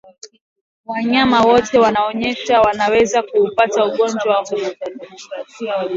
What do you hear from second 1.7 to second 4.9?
wanaonyonyesha wanaweza kuapata ugonjwa huu